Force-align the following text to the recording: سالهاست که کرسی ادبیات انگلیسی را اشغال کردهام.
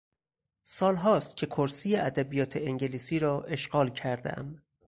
سالهاست 0.63 1.37
که 1.37 1.45
کرسی 1.45 1.95
ادبیات 1.95 2.55
انگلیسی 2.57 3.19
را 3.19 3.41
اشغال 3.43 3.89
کردهام. 3.89 4.61